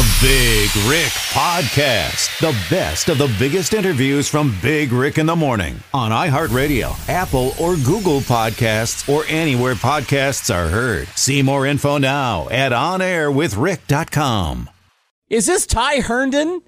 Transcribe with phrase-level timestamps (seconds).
[0.00, 2.40] The Big Rick Podcast.
[2.40, 7.52] The best of the biggest interviews from Big Rick in the Morning on iHeartRadio, Apple,
[7.60, 11.06] or Google Podcasts, or anywhere podcasts are heard.
[11.08, 14.70] See more info now at onairwithrick.com.
[15.28, 16.62] Is this Ty Herndon?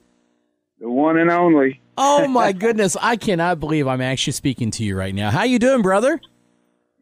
[0.79, 1.81] The one and only.
[1.97, 5.31] Oh my goodness, I cannot believe I'm actually speaking to you right now.
[5.31, 6.21] How you doing, brother?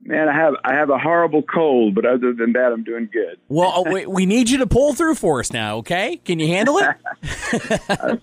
[0.03, 3.39] Man, I have I have a horrible cold, but other than that, I'm doing good.
[3.49, 6.17] Well, uh, we, we need you to pull through for us now, okay?
[6.25, 8.21] Can you handle it?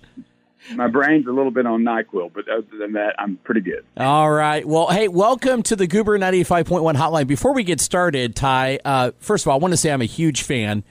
[0.74, 3.84] My brain's a little bit on Nyquil, but other than that, I'm pretty good.
[3.96, 4.66] All right.
[4.66, 7.26] Well, hey, welcome to the Goober 95.1 hotline.
[7.26, 10.06] Before we get started, Ty, uh, first of all, I want to say I'm a
[10.06, 10.82] huge fan.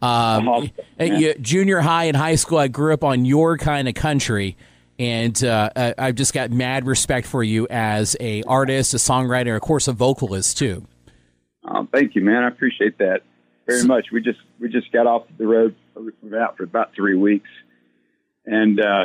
[0.00, 3.94] Um, uh, you- junior high and high school, I grew up on your kind of
[3.94, 4.56] country.
[4.98, 9.54] And uh, I- I've just got mad respect for you as a artist, a songwriter,
[9.54, 10.86] of course, a vocalist too.
[11.64, 12.42] Um, thank you, man.
[12.44, 13.22] I appreciate that
[13.66, 14.06] very much.
[14.12, 15.74] We just we just got off the road.
[15.96, 17.48] We were out for about three weeks,
[18.44, 19.04] and uh,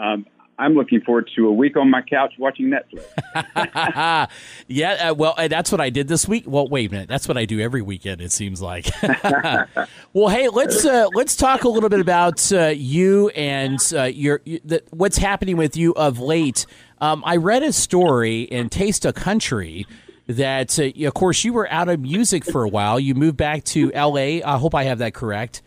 [0.00, 0.26] um,
[0.60, 4.28] I'm looking forward to a week on my couch watching Netflix.
[4.68, 6.44] yeah, uh, well, uh, that's what I did this week.
[6.46, 8.20] Well, wait a minute, that's what I do every weekend.
[8.20, 8.90] It seems like.
[10.12, 14.42] well, hey, let's uh, let's talk a little bit about uh, you and uh, your
[14.44, 16.66] the, what's happening with you of late.
[17.00, 19.86] Um, I read a story in Taste of Country
[20.26, 23.00] that, uh, of course, you were out of music for a while.
[23.00, 24.42] You moved back to L.A.
[24.42, 25.62] I hope I have that correct.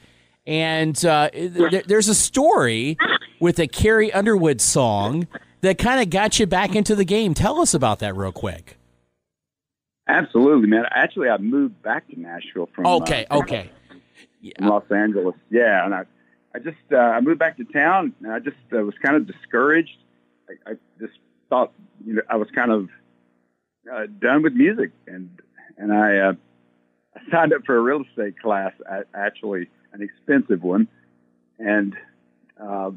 [0.46, 2.98] And uh, th- there's a story
[3.44, 5.28] with a Carrie Underwood song
[5.60, 7.34] that kind of got you back into the game.
[7.34, 8.78] Tell us about that real quick.
[10.08, 10.86] Absolutely, man.
[10.90, 13.70] Actually, I moved back to Nashville from uh, Okay, from- okay.
[14.58, 15.36] from Los Angeles.
[15.50, 16.06] Yeah, and I,
[16.56, 19.28] I just uh, I moved back to town, and I just uh, was kind of
[19.28, 19.98] discouraged.
[20.50, 21.14] I, I just
[21.50, 21.74] thought
[22.06, 22.90] you know I was kind of
[23.94, 25.30] uh, done with music, and
[25.78, 26.34] and I, uh,
[27.14, 28.72] I signed up for a real estate class,
[29.14, 30.88] actually an expensive one,
[31.60, 31.94] and
[32.62, 32.92] uh,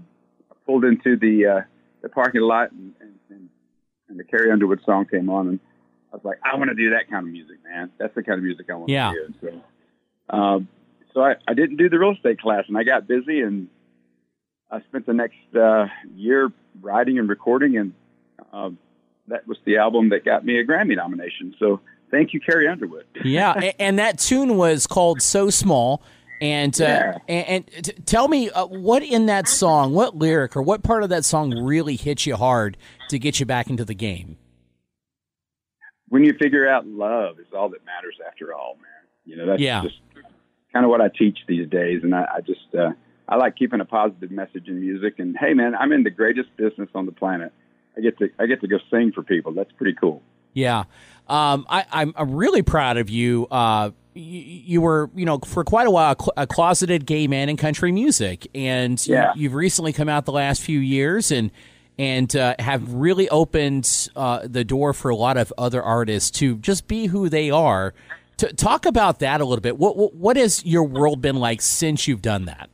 [0.67, 1.61] pulled into the uh,
[2.03, 3.49] the parking lot, and, and, and,
[4.09, 5.61] and the Carrie Underwood song came on, and
[6.13, 7.91] I was like, I want to do that kind of music, man.
[7.99, 9.13] That's the kind of music I want Yeah.
[9.13, 9.25] to do.
[9.49, 9.63] And
[10.31, 10.69] so, um,
[11.15, 13.69] so I, I didn't do the real estate class, and I got busy, and
[14.71, 17.93] I spent the next uh, year writing and recording, and
[18.53, 18.79] um,
[19.29, 21.55] that was the album that got me a Grammy nomination.
[21.59, 23.07] So thank you, Carrie Underwood.
[23.25, 26.03] Yeah, and that tune was called "So Small."
[26.41, 27.19] And uh, Yeah.
[27.29, 31.03] and, and t- tell me uh, what in that song, what lyric or what part
[31.03, 32.77] of that song really hits you hard
[33.09, 34.37] to get you back into the game?
[36.09, 38.85] When you figure out love is all that matters after all, man.
[39.25, 39.83] You know, that's Yeah.
[39.83, 39.97] just
[40.73, 42.91] kind of what I teach these days, and I, I just uh,
[43.29, 45.19] I like keeping a positive message in music.
[45.19, 47.53] And hey, man, I'm in the greatest business on the planet.
[47.97, 49.53] I get to I get to go sing for people.
[49.53, 50.23] That's pretty cool.
[50.57, 50.85] Yeah,
[51.29, 53.47] um, I, I'm I'm really proud of you.
[53.51, 57.27] Uh, you, you were, you know, for quite a while a cl- a closeted gay
[57.27, 59.33] man in country music, and you- Yeah.
[59.37, 61.51] you've recently come out the last few years and
[61.99, 66.57] and uh, have really opened uh, the door for a lot of other artists to
[66.57, 67.93] just be who they are.
[68.39, 69.77] To talk about that a little bit.
[69.79, 72.71] What what, what has your world been like since you've done that?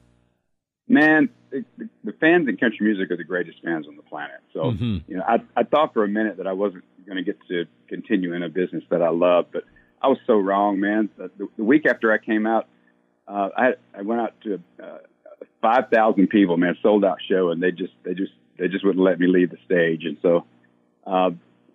[0.88, 4.40] Man, the, the, fans in country music are the greatest fans on the planet.
[4.52, 4.70] So,
[5.06, 7.66] you know, I, I thought for a minute that I wasn't going to get to
[7.88, 9.64] continue in a business that I love, but
[10.00, 11.10] I was so wrong, man.
[11.16, 12.66] The, the, week after I came out,
[13.28, 14.98] uh, I, I went out to uh,
[15.60, 19.04] five thousand people, man, sold out show, and they just they just they just wouldn't
[19.04, 20.44] let me leave the stage, and so.
[21.06, 21.30] Uh,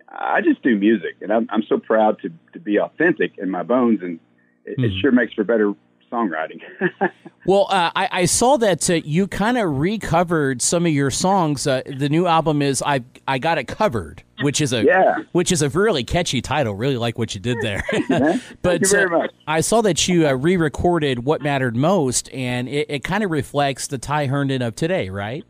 [0.10, 3.62] I just do music, and I'm, I'm so proud to, to be authentic in my
[3.62, 4.22] bones, and
[4.64, 5.74] it, it sure makes for better
[6.12, 6.62] songwriting.
[7.46, 11.66] Well, uh, I, I saw that uh, you kind of recovered some of your songs.
[11.66, 15.20] Uh, the new album is "I I Got It Covered," which is a Yeah.
[15.32, 16.76] which is a really catchy title.
[16.76, 17.86] Really like what you did there.
[18.10, 19.28] but Thank you very uh.
[19.48, 23.88] I saw that you uh, re-recorded "What Mattered Most," and it, it kind of reflects
[23.88, 25.46] the Ty Herndon of today, right?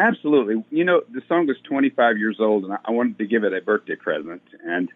[0.00, 0.64] Absolutely.
[0.70, 3.52] You know, the song was 25 years old, and I- I wanted to give it
[3.52, 4.42] a birthday present.
[4.66, 4.88] And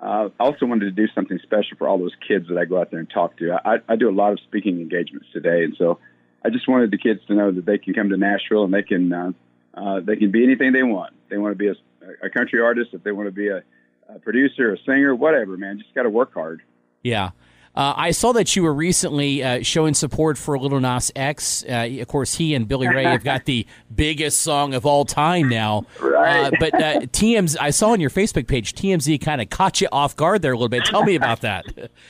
[0.00, 2.80] uh, I also wanted to do something special for all those kids that I go
[2.80, 3.58] out there and talk to.
[3.64, 5.98] I, I do a lot of speaking engagements today, and so
[6.44, 8.82] I just wanted the kids to know that they can come to Nashville and they
[8.82, 9.32] can uh,
[9.74, 11.14] uh, they can be anything they want.
[11.30, 11.74] They want to be a,
[12.22, 13.62] a country artist, if they want to be a,
[14.08, 15.56] a producer, a singer, whatever.
[15.56, 16.62] Man, just got to work hard.
[17.02, 17.30] Yeah.
[17.74, 21.64] Uh, I saw that you were recently uh, showing support for Lil Nas X.
[21.66, 25.48] Uh, of course, he and Billy Ray have got the biggest song of all time
[25.48, 25.86] now.
[26.00, 26.52] Right.
[26.52, 29.88] Uh, but uh, TMZ, I saw on your Facebook page, TMZ kind of caught you
[29.90, 30.84] off guard there a little bit.
[30.84, 31.64] Tell me about that.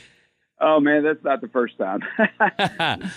[0.65, 1.99] Oh man, that's not the first time.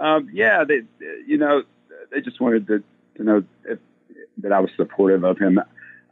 [0.00, 0.80] um, yeah, they,
[1.24, 1.62] you know,
[2.10, 2.82] they just wanted to,
[3.18, 3.78] to know if,
[4.38, 5.60] that I was supportive of him.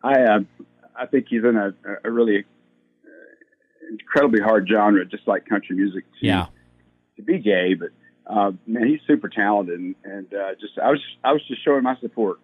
[0.04, 0.40] I, uh,
[0.94, 1.74] I think he's in a,
[2.04, 2.44] a really
[3.90, 6.04] incredibly hard genre, just like country music.
[6.20, 6.46] To, Yeah.
[7.16, 7.90] To be gay, but
[8.26, 11.82] uh, man, he's super talented, and, and uh, just I was I was just showing
[11.82, 12.38] my support.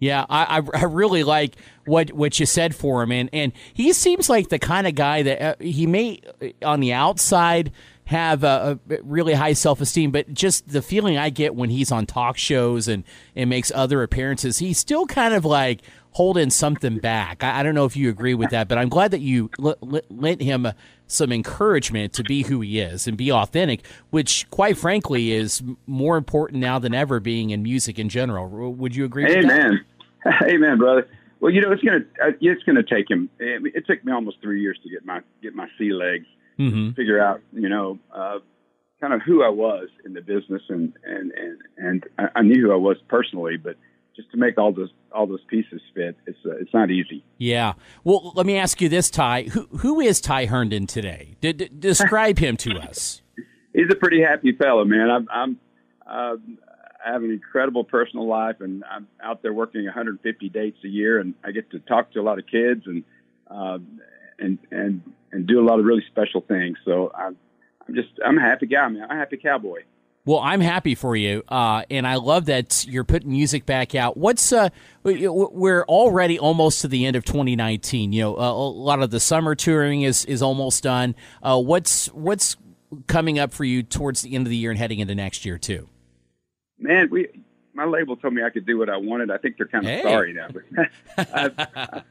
[0.00, 4.28] Yeah, I, I really like what what you said for him, and and he seems
[4.28, 7.72] like the kind of guy that uh, he may uh, on the outside
[8.08, 11.92] have a, a really high self esteem, but just the feeling I get when he's
[11.92, 13.04] on talk shows and
[13.36, 15.82] and makes other appearances, he's still kind of like
[16.12, 17.44] holding something back.
[17.44, 20.40] I, I don't know if you agree with that, but I'm glad that you lent
[20.40, 20.68] him
[21.06, 26.16] some encouragement to be who he is and be authentic, which, quite frankly, is more
[26.16, 28.48] important now than ever being in music in general.
[28.72, 29.26] Would you agree?
[29.26, 29.84] Amen.
[30.42, 31.06] Amen, brother.
[31.40, 33.28] Well, you know, it's gonna uh, it's gonna take him.
[33.38, 36.26] It, took me almost three years to get my get my sea legs,
[36.58, 36.90] mm-hmm.
[36.92, 38.38] figure out, you know, uh,
[39.00, 41.32] kind of who I was in the business, and and
[41.76, 43.76] and and I knew who I was personally, but
[44.16, 47.24] just to make all those all those pieces fit, it's uh, it's not easy.
[47.38, 47.74] Yeah.
[48.04, 49.44] Well, let me ask you this, Ty.
[49.44, 51.36] Who who is Ty Herndon today?
[51.40, 53.22] D- d- describe him to us.
[53.72, 55.08] He's a pretty happy fellow, man.
[55.08, 55.58] I'm, I'm
[56.04, 56.36] uh,
[57.06, 61.20] I have an incredible personal life, and I'm out there working 150 dates a year,
[61.20, 63.04] and I get to talk to a lot of kids and
[63.48, 63.78] uh,
[64.38, 65.02] and and
[65.32, 66.78] and do a lot of really special things.
[66.84, 67.36] So I'm
[67.86, 69.04] I'm just I'm a happy guy, man.
[69.04, 69.82] I'm a happy cowboy.
[70.24, 74.18] Well, I'm happy for you, uh, and I love that you're putting music back out.
[74.18, 74.68] What's uh,
[75.02, 78.12] we're already almost to the end of 2019.
[78.12, 81.14] You know, uh, a lot of the summer touring is is almost done.
[81.42, 82.56] Uh, what's what's
[83.06, 85.56] coming up for you towards the end of the year and heading into next year
[85.56, 85.88] too?
[86.78, 87.28] Man, we
[87.72, 89.30] my label told me I could do what I wanted.
[89.30, 90.02] I think they're kind of hey.
[90.02, 90.62] sorry now, but
[91.34, 92.02] I,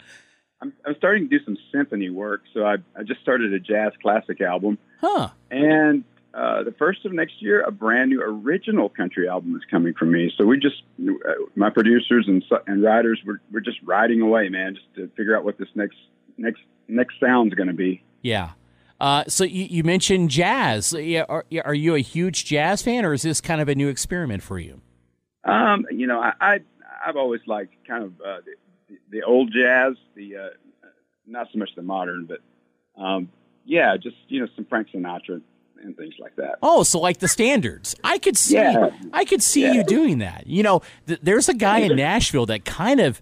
[0.62, 2.42] I'm, I'm starting to do some symphony work.
[2.54, 4.78] So I I just started a jazz classic album.
[5.02, 5.30] Huh.
[5.52, 9.94] And uh, the first of next year, a brand new original country album is coming
[9.94, 10.32] from me.
[10.38, 14.76] So we just, uh, my producers and and writers, we're we're just riding away, man,
[14.76, 15.98] just to figure out what this next
[16.38, 18.04] next next sound's going to be.
[18.22, 18.52] Yeah.
[19.00, 20.94] Uh, so you, you mentioned jazz.
[20.94, 24.42] Are, are you a huge jazz fan, or is this kind of a new experiment
[24.42, 24.82] for you?
[25.44, 26.60] Um, you know, I, I
[27.06, 28.38] I've always liked kind of uh,
[28.88, 30.50] the, the old jazz, the uh,
[31.26, 32.40] not so much the modern, but
[33.02, 33.30] um,
[33.66, 35.42] yeah, just you know some Frank Sinatra
[35.84, 36.58] and things like that.
[36.62, 37.96] Oh, so like the standards.
[38.04, 38.90] I could see yeah.
[39.14, 39.74] I could see yeah.
[39.74, 40.48] you doing that.
[40.48, 43.22] You know, th- there's a guy in Nashville that kind of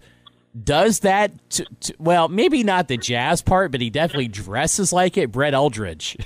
[0.64, 5.16] does that to, to, well maybe not the jazz part but he definitely dresses like
[5.16, 5.32] it.
[5.32, 6.16] Brett Eldredge.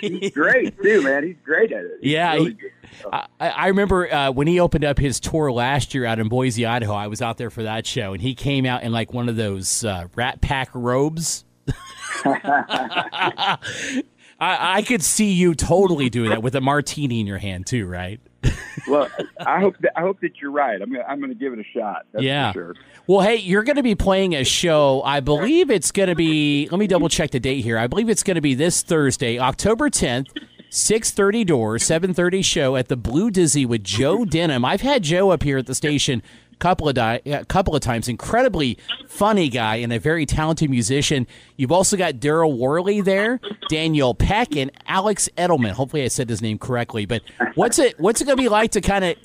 [0.00, 1.24] He's great too man.
[1.24, 1.98] He's great at it.
[2.00, 2.68] He's yeah really he,
[3.12, 6.64] I, I, remember uh, when he opened up his tour last year out in boise
[6.64, 9.28] idaho i was out there for that show and he came out in like one
[9.28, 11.44] of those uh, rat pack robes
[14.38, 17.86] I, I could see you totally doing that with a martini in your hand too,
[17.86, 18.20] right?
[18.86, 19.08] well,
[19.40, 20.80] I hope that, I hope that you're right.
[20.80, 22.06] I'm gonna I'm gonna give it a shot.
[22.18, 22.52] yeah.
[22.52, 22.74] Sure.
[23.08, 25.02] Well, hey, you're going to be playing a show.
[25.02, 26.68] I believe it's going to be.
[26.70, 27.78] Let me double check the date here.
[27.78, 30.28] I believe it's going to be this Thursday, October 10th.
[30.70, 34.66] 6:30 doors, 7:30 show at the Blue Dizzy with Joe Denham.
[34.66, 36.22] I've had Joe up here at the station
[36.58, 38.08] couple of di- a couple of times.
[38.08, 38.78] Incredibly
[39.08, 41.26] funny guy and a very talented musician.
[41.56, 45.72] You've also got Daryl Worley there, Daniel Peck, and Alex Edelman.
[45.72, 47.06] Hopefully, I said his name correctly.
[47.06, 47.22] But
[47.54, 49.16] what's it what's it going to be like to kind of,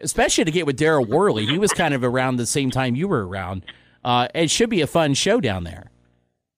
[0.00, 1.46] especially to get with Daryl Worley?
[1.46, 3.64] He was kind of around the same time you were around.
[4.04, 5.90] Uh, it should be a fun show down there.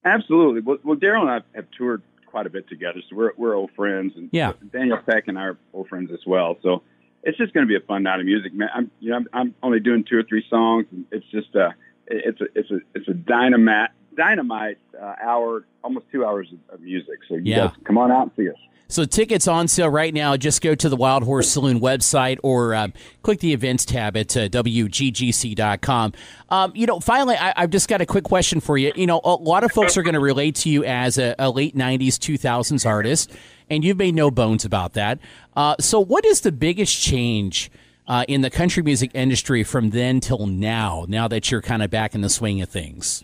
[0.05, 0.61] Absolutely.
[0.61, 3.71] Well, well Daryl and I have toured quite a bit together, so we're we're old
[3.77, 4.53] friends, and yeah.
[4.73, 6.57] Daniel Peck and I are old friends as well.
[6.63, 6.83] So
[7.23, 8.69] it's just going to be a fun night of music, man.
[8.75, 10.87] I'm, you know, I'm, I'm only doing two or three songs.
[10.91, 11.73] And it's just a, uh,
[12.07, 16.81] it's a, it's a, it's a dynamite, dynamite uh, hour, almost two hours of, of
[16.81, 17.19] music.
[17.29, 17.69] So you yeah.
[17.69, 18.57] guys come on out and see us.
[18.91, 20.37] So tickets on sale right now.
[20.37, 24.37] Just go to the Wild Horse Saloon website or um, click the events tab at
[24.37, 26.13] uh, wggc.com.
[26.49, 28.93] Um, you know, finally, I, have just got a quick question for you.
[28.97, 31.51] You know, a lot of folks are going to relate to you as a, a
[31.51, 33.31] late '90s, 2000s artist,
[33.71, 35.21] and you've made no bones about that.
[35.55, 37.71] Uh, so, what is the biggest change?
[38.09, 41.91] Uh, in the country music industry from then till now, now that you're kind of
[41.91, 43.23] back in the swing of things?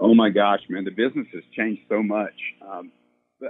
[0.00, 2.34] Oh my gosh, man, the business has changed so much.
[2.62, 2.92] Um,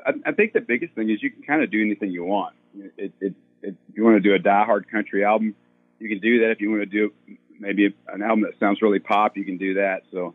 [0.07, 2.55] I, I think the biggest thing is you can kind of do anything you want.
[2.77, 5.55] It, it, it, if you want to do a die-hard country album,
[5.99, 6.51] you can do that.
[6.51, 7.13] If you want to do
[7.59, 10.03] maybe an album that sounds really pop, you can do that.
[10.11, 10.35] So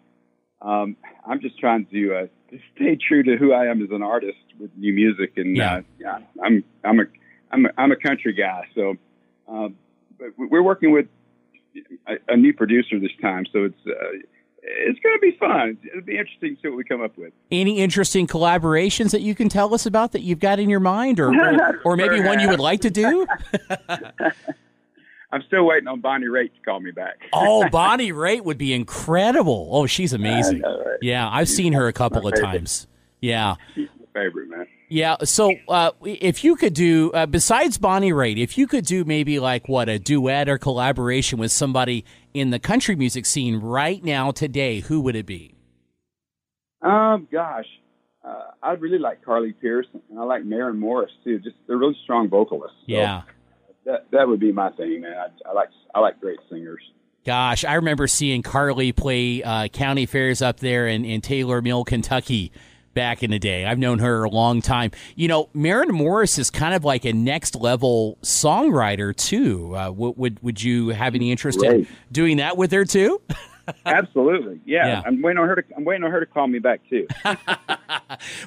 [0.61, 4.37] um, I'm just trying to uh, stay true to who I am as an artist
[4.59, 7.03] with new music, and yeah, uh, yeah I'm I'm a
[7.51, 8.67] I'm a, I'm a country guy.
[8.75, 8.95] So,
[9.47, 9.75] um,
[10.19, 11.07] but we're working with
[12.07, 14.25] a, a new producer this time, so it's.
[14.65, 15.77] It's going to be fun.
[15.85, 17.33] It'll be interesting to see what we come up with.
[17.51, 21.19] Any interesting collaborations that you can tell us about that you've got in your mind,
[21.19, 23.27] or or, or maybe one you would like to do?
[25.31, 27.15] I'm still waiting on Bonnie Raitt to call me back.
[27.33, 29.67] oh, Bonnie Raitt would be incredible.
[29.71, 30.59] Oh, she's amazing.
[30.59, 30.99] Know, right?
[31.01, 32.85] Yeah, I've she's seen her a couple of times.
[33.19, 33.55] Yeah.
[33.73, 34.67] She's my favorite, man.
[34.89, 35.17] Yeah.
[35.23, 39.39] So, uh, if you could do, uh, besides Bonnie Raitt, if you could do maybe
[39.39, 44.31] like what a duet or collaboration with somebody in the country music scene right now
[44.31, 45.55] today, who would it be?
[46.81, 47.65] Um, gosh,
[48.23, 51.39] uh, I'd really like Carly Pearce, and I like Maren Morris too.
[51.39, 52.77] Just they're really strong vocalists.
[52.87, 53.21] So Yeah.
[53.85, 55.13] that that would be my thing, man.
[55.15, 56.81] I, I like I like great singers.
[57.25, 61.85] Gosh, I remember seeing Carly play uh, county fairs up there in, in Taylor Mill,
[61.85, 62.51] Kentucky
[62.93, 63.65] back in the day.
[63.65, 64.91] I've known her a long time.
[65.15, 69.75] You know, Maren Morris is kind of like a next level songwriter, too.
[69.75, 73.21] Uh, would, would, would you have any interest in doing that with her, too?
[73.85, 74.87] Absolutely, yeah.
[74.87, 75.01] Yeah.
[75.05, 77.07] I'm waiting on her to I'm waiting on her to call me back too.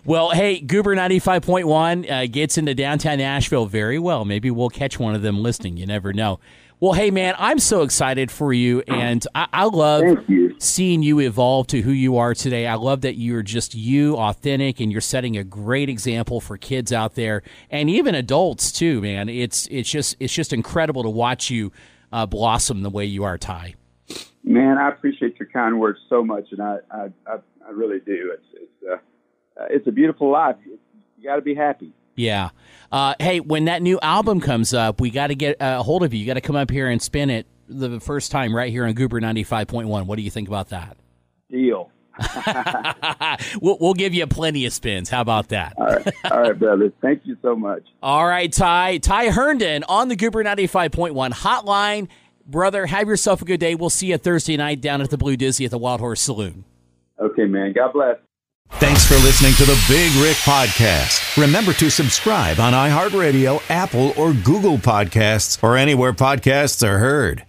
[0.05, 4.25] Well, hey, Goober 95.1 uh, gets into downtown Nashville very well.
[4.25, 5.77] Maybe we'll catch one of them listening.
[5.77, 6.39] You never know.
[6.79, 10.57] Well, hey, man, I'm so excited for you, and I, I love you.
[10.59, 12.67] seeing you evolve to who you are today.
[12.67, 16.93] I love that you're just you, authentic, and you're setting a great example for kids
[16.93, 19.01] out there and even adults too.
[19.01, 21.73] Man, it's it's just it's just incredible to watch you
[22.13, 23.75] uh, blossom the way you are, Ty.
[24.45, 28.35] Man, I appreciate your kind words so much, and I I, I, I really do.
[28.35, 29.03] It's it's
[29.59, 30.57] uh, it's a beautiful life.
[30.67, 30.79] You
[31.25, 31.95] got to be happy.
[32.17, 32.51] Yeah.
[32.91, 36.03] Uh, hey, when that new album comes up, we got to get uh, a hold
[36.03, 36.21] of you.
[36.21, 38.95] You got to come up here and spin it the first time right here on
[38.95, 40.07] Goober 95.1.
[40.07, 40.97] What do you think about that?
[41.51, 41.91] Deal.
[43.61, 45.11] we'll, we'll give you plenty of spins.
[45.11, 45.75] How about that?
[45.77, 46.93] All right, all right, brother.
[47.03, 47.83] Thank you so much.
[48.03, 48.99] All right, Ty.
[48.99, 52.09] Ty Herndon on the Goober 95.1 hotline.
[52.47, 53.75] Brother, have yourself a good day.
[53.75, 56.65] We'll see you Thursday night down at the Blue Dizzy at the Wild Horse Saloon.
[57.21, 57.73] Okay, man.
[57.75, 58.17] God bless.
[58.73, 61.41] Thanks for listening to the Big Rick Podcast.
[61.41, 67.47] Remember to subscribe on iHeartRadio, Apple, or Google Podcasts, or anywhere podcasts are heard.